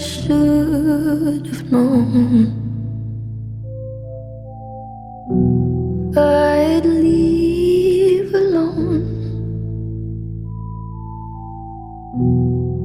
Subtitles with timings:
[0.00, 2.56] could have known
[6.16, 9.06] I'd leave alone.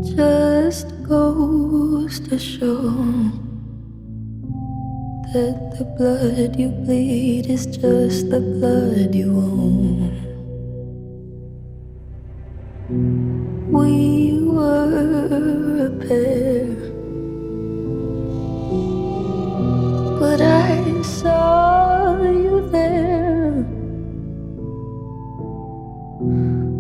[0.04, 2.92] Just goes to show
[5.34, 10.12] that the blood you bleed is just the blood you own.
[13.72, 13.94] We
[14.48, 16.55] were a pair,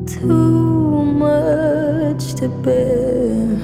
[0.08, 3.58] Too much to bear.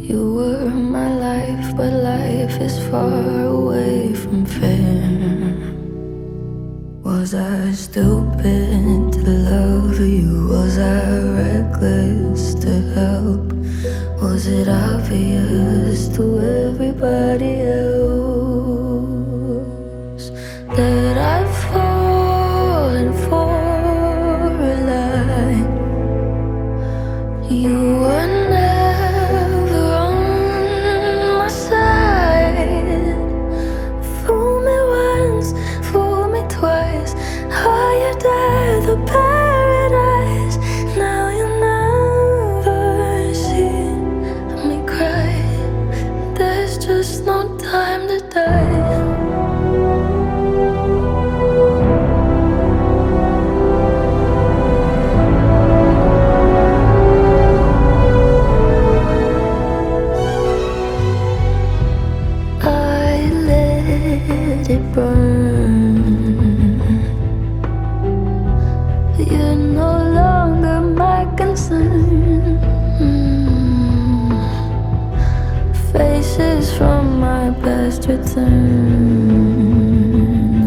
[0.00, 5.54] You were my life, but life is far away from fair.
[7.04, 10.48] Was I stupid to love you?
[10.48, 13.52] Was I reckless to help?
[14.22, 17.87] Was it obvious to everybody else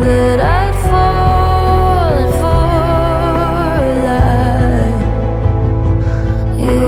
[0.00, 2.70] that I'd fallen for
[3.84, 4.96] a lie.
[6.64, 6.80] You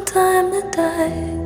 [0.00, 1.43] time to die.